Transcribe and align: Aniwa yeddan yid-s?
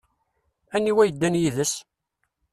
Aniwa 0.75 1.03
yeddan 1.05 1.39
yid-s? 1.41 1.73